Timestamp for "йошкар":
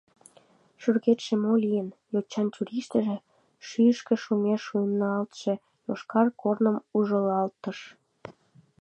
5.87-6.27